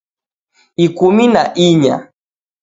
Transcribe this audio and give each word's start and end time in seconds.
Ikumi 0.85 1.25
na 1.33 1.43
inya 1.67 1.95